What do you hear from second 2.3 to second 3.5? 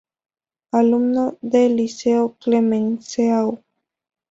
Clemenceau.